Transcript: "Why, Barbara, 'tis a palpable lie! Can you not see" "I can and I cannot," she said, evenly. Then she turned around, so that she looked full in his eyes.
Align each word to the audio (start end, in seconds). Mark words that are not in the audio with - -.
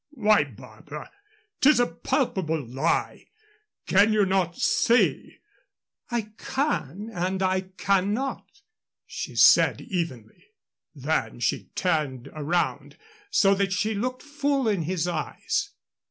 "Why, 0.17 0.45
Barbara, 0.45 1.11
'tis 1.61 1.79
a 1.79 1.85
palpable 1.85 2.65
lie! 2.65 3.27
Can 3.85 4.11
you 4.13 4.25
not 4.25 4.57
see" 4.57 5.37
"I 6.09 6.31
can 6.39 7.11
and 7.13 7.43
I 7.43 7.61
cannot," 7.77 8.61
she 9.05 9.35
said, 9.35 9.79
evenly. 9.79 10.43
Then 10.95 11.39
she 11.39 11.65
turned 11.75 12.29
around, 12.33 12.97
so 13.29 13.53
that 13.53 13.73
she 13.73 13.93
looked 13.93 14.23
full 14.23 14.67
in 14.67 14.81
his 14.81 15.07
eyes. 15.07 15.69